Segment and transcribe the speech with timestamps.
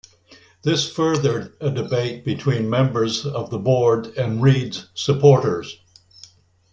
[0.63, 5.77] This furthered a debate between members of the board and Reed's supporters.